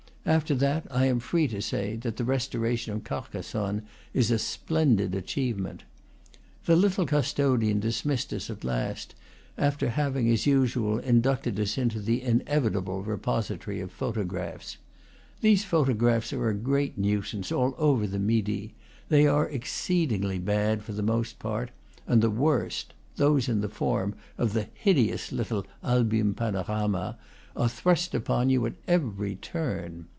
After 0.23 0.53
that 0.53 0.85
I 0.91 1.07
am 1.07 1.19
free 1.19 1.47
to 1.47 1.63
say 1.63 1.95
that 1.97 2.17
the 2.17 2.23
restoration 2.23 2.93
of 2.93 3.03
Carcassonne 3.03 3.81
is 4.13 4.29
a 4.29 4.37
splendid 4.37 5.15
achievement. 5.15 5.83
The 6.65 6.75
little 6.75 7.07
custodian 7.07 7.79
dismissed 7.79 8.31
us 8.31 8.47
at 8.51 8.63
last, 8.63 9.15
after 9.57 9.89
having, 9.89 10.29
as 10.29 10.45
usual, 10.45 10.99
inducted 10.99 11.59
us 11.59 11.75
into 11.75 11.99
the 11.99 12.21
inevi 12.21 12.71
table 12.71 13.01
repository 13.01 13.81
of 13.81 13.91
photographs. 13.91 14.77
These 15.41 15.65
photographs 15.65 16.31
are 16.33 16.49
a 16.49 16.53
great 16.53 16.99
nuisance, 16.99 17.51
all 17.51 17.73
over 17.79 18.05
the 18.05 18.19
Midi. 18.19 18.75
They 19.09 19.25
are 19.25 19.49
exceedingly 19.49 20.37
bad, 20.37 20.83
for 20.83 20.93
the 20.93 21.01
most 21.03 21.39
part; 21.39 21.71
and 22.05 22.21
the 22.21 22.29
worst 22.29 22.93
those 23.15 23.49
in 23.49 23.61
the 23.61 23.69
form 23.69 24.13
of 24.37 24.53
the 24.53 24.67
hideous 24.75 25.31
little 25.31 25.65
album 25.83 26.35
pano 26.35 26.65
rama 26.67 27.17
are 27.55 27.67
thrust 27.67 28.15
upon 28.15 28.49
you 28.49 28.65
at 28.67 28.73
every 28.87 29.35
turn. 29.35 30.05